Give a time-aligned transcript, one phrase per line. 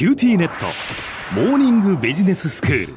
[0.00, 0.64] QTnet。
[1.34, 2.94] モーニングビジネススクール。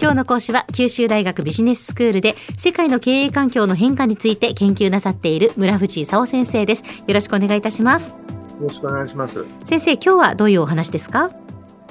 [0.00, 6.84] 今日の講師は九州大学ビジネススクールで世界の経営環境の変化について研究なさっている村藤功先生です。
[7.08, 8.10] よろしくお願いいたします。
[8.10, 8.16] よ
[8.60, 9.44] ろしくお願いします。
[9.64, 11.32] 先生今日はどういうお話ですか？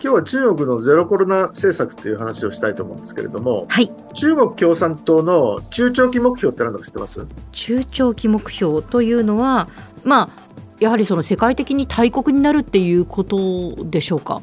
[0.01, 7.27] 今日は中国のゼロコロナ政策という話をしたいと思うんですけれども、はい、中国共産党の中長期目標って何だか知ってます？
[7.51, 9.67] 中長期目標というのは
[10.05, 10.45] まあ
[10.79, 14.41] やはりその世界的に大国になるっていうことでしょうか？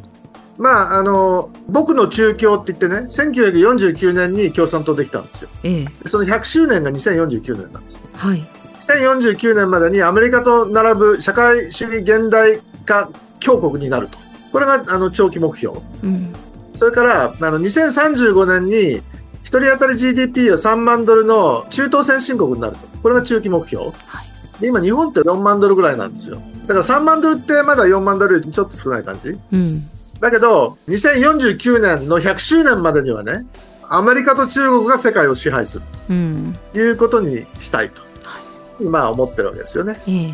[0.58, 5.50] まあ、あの、僕の中共って言ってね、1949年に共産党できたんですよ。
[5.64, 8.02] ええ、その100周年が2049年なんですよ。
[8.14, 8.46] はい。
[8.80, 14.18] 2049年までにアメリカと並ぶ社会主義現代化強国になると。
[14.52, 15.78] これが、あの、長期目標。
[16.02, 16.32] うん。
[16.76, 19.00] それから、あの、2035年に、
[19.42, 22.78] 一人当たり GDP が3万ドルの中東先進国になると。
[23.02, 23.86] これが中期目標。
[23.86, 24.31] はい。
[24.62, 26.40] で、今日本って4万ドルぐらいなんですよ。
[26.66, 29.90] だから3万ドルってまだ4万ドルよりちょっと少ない感じうん。
[30.20, 33.44] だけど、2049年の100周年までにはね、
[33.88, 36.56] アメリカと中国が世界を支配するうん。
[36.72, 38.40] ということにしたいと、は
[38.80, 40.00] 今思ってるわけですよね。
[40.06, 40.28] え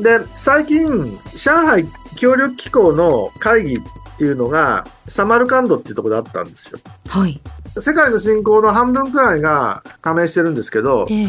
[0.00, 0.02] え。
[0.02, 3.80] で、最近、上海協力機構の会議っ
[4.18, 6.80] ていうのが、サマルカンドっていうところであったんですよ。
[7.06, 7.40] はい。
[7.76, 11.28] 世界の人口の半分くらいが加盟してるんですけど、ええ。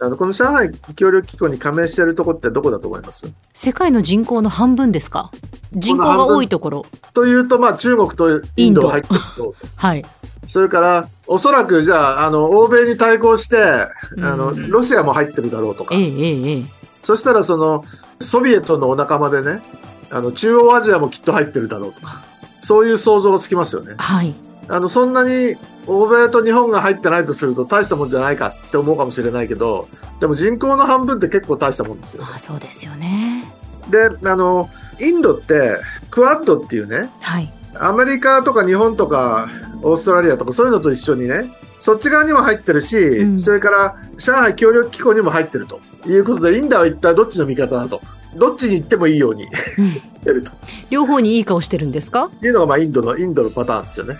[0.00, 3.30] あのこの上海協力機構に加盟してるところってどこだと思います？
[3.52, 5.30] 世界の人口の半分ですか？
[5.72, 6.86] 人口が多いところ。
[7.14, 9.54] というと、まあ中国とインドが入ってると。
[9.76, 10.04] はい。
[10.46, 16.64] それから、おそらくじゃあ、あの、欧米に対抗して、あの、うんロシアも入ってるだろうとかえ、ええ。
[17.04, 17.84] そしたらその、
[18.18, 19.62] ソビエトのお仲間でね、
[20.10, 22.22] あの、中央アジアもきっと入ってるだろうとか、
[22.60, 23.94] そういう想像がつきますよね。
[23.98, 24.34] はい。
[24.68, 25.56] あの、そんなに
[25.86, 29.88] 欧米と日本が入ってないとすると大したもんじゃないかって思うかもしれないけど、
[30.20, 32.24] でも人口の半分って結構大したもんですよ。
[32.32, 33.44] あそうですよね。
[33.90, 35.76] で、あの、インドって、
[36.10, 37.52] クアッドっていうね、はい。
[37.74, 39.48] アメリカとか日本とか
[39.82, 48.00] オーストラリアとかそういうのと一緒にね、そっち側にも入ってるし、うんそれから上海協力機構にも入ってるということで、インドは一体どっちの味方だと。
[48.36, 49.46] どっちに行ってもいいように
[50.24, 50.50] ると
[50.88, 52.30] 両方にいい顔してるんですか？
[52.42, 54.18] いうのがまあインドの、インドのパターンですよね。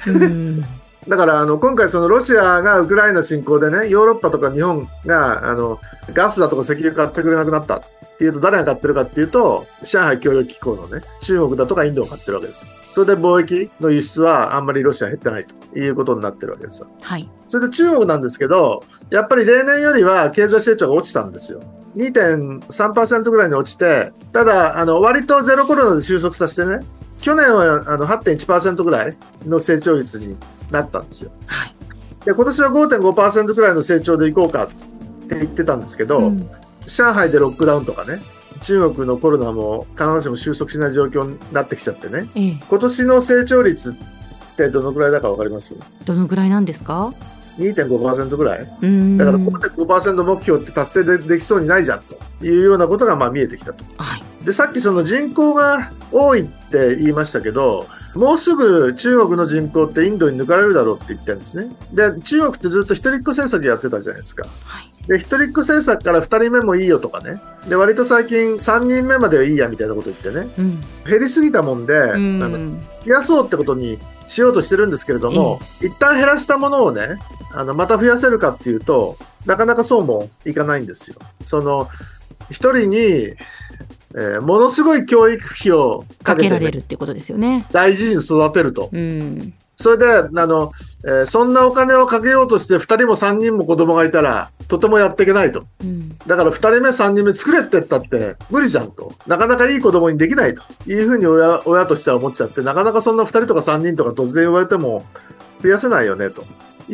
[1.04, 1.10] うん。
[1.10, 5.80] だからあの今回そのロシアがウクライナ侵攻でね、ヨーロッパとか日本があの
[6.12, 7.82] ガスだとか石油買ってくれなくなったっ
[8.18, 12.66] ていうと誰が買ってるかっていうと、上海協力機構のね、中国だとかインドが買ってるわけです。
[12.92, 16.88] それで貿易の輸出はあんまりロシア減ってないということになってるわけですよ。
[17.00, 17.28] はい。
[17.46, 21.62] それで中国なんですけど、やっぱり例年よりは経済成長が落ちたんですよ。
[21.96, 26.80] 2.3%ぐらいに落ちて、ただ、あの、割とゼロコロナで収束させてね、
[27.22, 29.16] 去年はあの8.1%ぐらい
[29.46, 30.36] の成長率に
[30.70, 31.30] なったんですよ。
[31.46, 31.74] はい。
[32.26, 34.68] で、今年は5.5%ぐらいの成長でいこうかっ
[35.28, 36.50] て言ってたんですけど、うん
[36.84, 38.20] 上海でロックダウンとかね、
[38.64, 42.56] 中国のコロナも必ずしも収束しない状況になってきちゃってね、ええ。
[42.68, 43.94] 今年の成長率っ
[44.56, 45.76] てどのくらいだかわかります？
[46.04, 47.14] どのぐらいなんですか
[47.56, 49.16] ?2.5% ぐらいうん。
[49.16, 53.84] だから5.5%目標って達成でできそうにないじゃんというようなことがまあ見えてきたと。
[53.98, 54.22] はい。
[54.44, 61.74] で、さっきその人口が多いって言いましたけど、もうすぐ中国の人口ってインドに抜かれるだろうって言ってるんですね。
[61.92, 64.46] で、中国ってずっと一人っ子政策やってたじゃないですか。
[64.64, 65.08] はい。
[65.08, 67.40] で、一人っ子政策から二人目もいいよとかね。
[67.68, 70.52] で、割と最近三人目まではいいやみたいなこと言ってね。
[70.58, 70.80] うん。
[71.08, 72.80] 減りすぎたもんで、うん。
[73.04, 73.98] 増やそうってことに
[74.28, 77.18] しようとしてるんですけれども、一旦減らしたものをね、
[77.54, 79.16] あの、また増やせるかっていうと、
[79.46, 81.16] なかなかそうもいかないんですよ。
[81.46, 81.88] その、
[82.50, 83.34] 一人に、
[84.14, 87.66] えーものすごい教育費をかかけね、られるってことですよね。
[87.72, 88.90] 大事に育てると。
[88.92, 89.54] うん。
[89.76, 90.70] それで、あの、
[91.04, 95.64] えーそんなお金をかけようとして二人も三人も子供がいたら、とてもやっていけないと。
[95.82, 96.16] うん。
[96.26, 99.12] だから二人目三人目作れって言ったって無理じゃんと。
[99.26, 105.04] なかなかいい子供にできないというふうに親親としては思っちゃって、なかなかそんな二人とか三人とか突然言われても
[105.62, 106.44] 増やせないよねと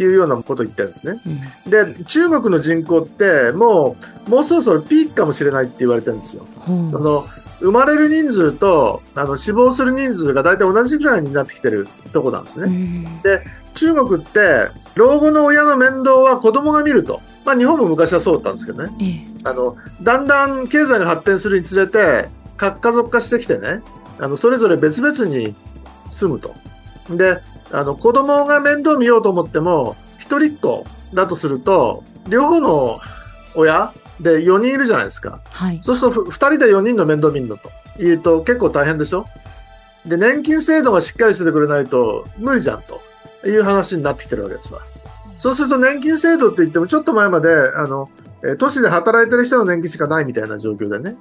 [0.00, 1.20] いうようなことを言ってるんですね。
[1.26, 1.70] うん。
[1.70, 6.46] で、中国の人口ってもう、もうそろそろピークかもしれないって言われてるんですよ。
[6.60, 7.24] ほうあの、
[7.60, 12.68] 生まれる人数と、あの、死亡する人数が大体同じぐらいになってきてるとこなんですね。
[12.68, 13.06] うん。
[13.74, 17.20] 中国って、老後の親の面倒は子供が見ると。
[17.44, 18.92] まあ日本も昔はそうだったんですけどね。
[19.00, 19.40] ええ。
[19.44, 23.82] あの、だんだん経済が発展するにつれて、核家族化してきてね、
[24.18, 25.54] あの、それぞれ別々に
[26.10, 26.54] 住むと。
[27.10, 27.38] で、
[27.72, 30.84] あの、子供が面倒見ようと思っても、一人っ子
[31.14, 32.98] だとすると、両方の
[33.54, 35.40] 親で4人いるじゃないですか。
[35.50, 35.78] はい。
[35.82, 37.70] そうするとふ2人で4人の面倒見るのと
[38.02, 39.26] いうと結構大変でしょ？
[40.06, 43.00] で、年金制度がしっかりしててくれないと無理じゃんと
[43.46, 44.80] いう話になってきてるわけですわ。
[45.38, 48.10] そうすると年金制度って言ってもちょっと前まで、あの、
[48.42, 51.16] えー都市で働いてる人の年金しかないみたいな状況でね。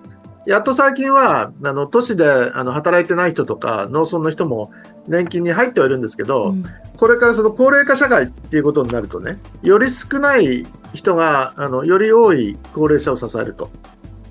[0.48, 4.72] やっと最近は、あの、都市であの働いてない人とか、農村の人も
[5.08, 6.64] 年金に入ってはいるんですけど、うん。
[6.98, 13.70] これからその高齢化社会っていうことになるとね、より少ない人が、あの、より多い高齢者を支えると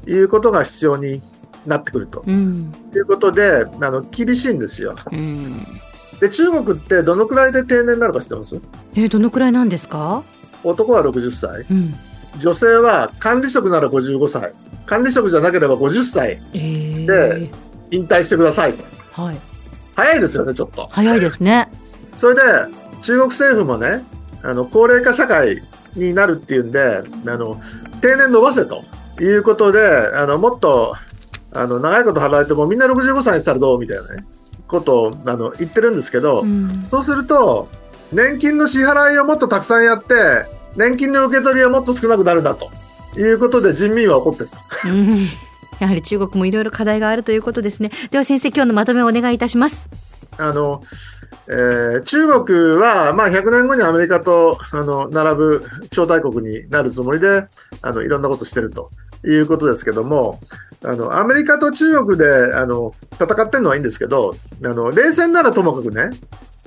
[0.06, 1.20] いうことが必要に
[1.66, 2.22] なってくると。
[2.26, 2.72] うん。
[2.94, 4.96] いうことで、あの、厳しいんですよ。
[5.12, 5.64] うん。
[6.18, 8.58] で、中国ってどのくらいで定年になるか知ってます？
[8.94, 10.22] えーどのくらいなんですか？
[10.64, 11.94] 男は60歳、うん。
[12.38, 14.52] 女性は管理職なら55歳、
[14.86, 17.06] 管理職じゃなければ50歳えー。
[17.06, 17.50] で
[17.90, 18.74] 引退してください。
[18.74, 19.22] と。
[19.22, 19.36] はい。
[19.94, 20.88] 早いですよね、ちょっと。
[20.90, 21.68] 早いですね。
[22.14, 22.42] それで、
[23.02, 24.04] 中国政府もね、
[24.42, 25.62] あの、高齢化社会
[25.94, 27.60] になるっていうんで、あの、
[28.00, 28.84] 定年伸ばせと
[29.20, 29.80] いうことで、
[30.14, 30.94] あの、もっと、
[31.52, 34.24] あの、長いこと働いてもみんな65歳にしたらどうみたいなね、
[34.68, 36.86] ことを、あの、言ってるんですけど、うん。
[36.90, 37.68] そうすると、
[38.12, 40.14] 年金の支払いをもっとたくさんやって、
[40.76, 42.70] 年金の受け取りはもっと少なくなるんだと
[43.16, 44.50] いうことで人民は怒ってる。
[45.78, 47.90] やはり中国もいろいろ課題があるということですね。
[48.10, 49.88] では先生今日のまとめをお願いいたします。
[50.38, 50.82] あの、
[51.48, 57.46] えー中国は、まあ、100年後にアメリカとあの並ぶ超大国になるつもりで
[57.82, 58.90] あのいろんなことしてると
[59.24, 60.40] いうことですけども
[60.84, 64.34] あのアメリカと中国であの戦ってるのはいいんですけど
[64.64, 66.16] あの冷戦ならともかくね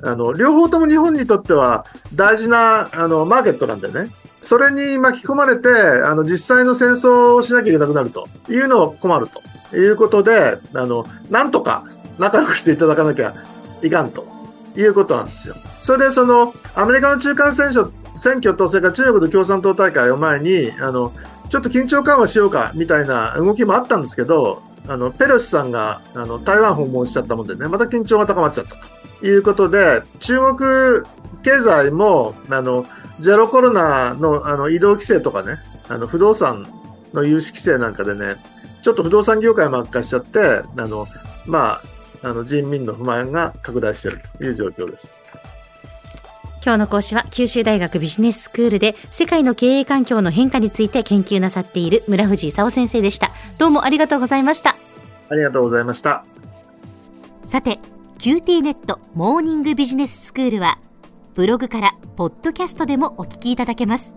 [0.03, 4.09] あの両方とも日本にとっては大事なあのマーケットなんでね。
[4.41, 9.41] それに巻き込まれてあの実際の戦争をしなきゃいけなくなるというのは困ると。
[9.75, 11.85] いうことであのなんとか
[12.17, 13.33] 仲良くしていただかなきゃ
[13.81, 14.25] いかんと
[14.75, 15.55] いうことなんですよ。
[15.79, 21.13] それでそのアメリカの中間選挙選挙とそれから中国の共産党大会を前にあの
[21.49, 28.87] ちょっと緊張緩和しようかみたいな動きもあったんですけどあのペロシさんがあの台湾訪問しちゃったもんでねまた緊張が高まっちゃったと。
[29.21, 31.05] いうことで中国
[31.43, 32.85] 経済もあの
[33.19, 35.57] ゼロコロナのあの移動規制とかね
[35.87, 36.67] あの不動産
[37.13, 38.35] の融資規制なんかでね
[38.81, 41.07] ちょっと不動産業界も悪化しちゃってあの
[41.45, 41.81] ま
[42.23, 45.15] ああの人民の不満が拡大しているという状況です。
[46.61, 54.75] 今日の講師は九州大学ビジネススクールで世界の経営環境の変化について研究なさっている村藤勲先生でしたどうもありがとうございました
[55.29, 56.25] ありがとうございました。
[57.45, 57.79] さて
[58.19, 60.77] QTnet モーニングビジネススクールは
[61.35, 64.13] ブログからポッドキャストでもお聞きいただけます。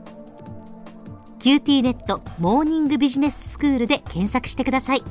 [1.38, 5.02] QTnet モーニングビジネススクールで検索してください。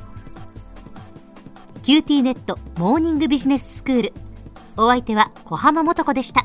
[1.82, 4.12] QTnet モーニングビジネススクール。
[4.76, 6.44] お相手は小浜もとこでした。